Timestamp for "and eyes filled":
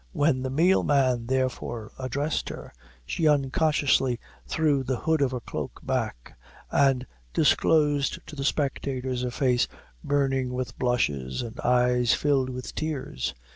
11.43-12.49